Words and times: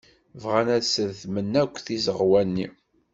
Bɣan 0.43 0.67
ad 0.75 0.83
sretmen 0.85 1.53
akk 1.61 1.75
tizeɣwa-nni. 1.85 2.67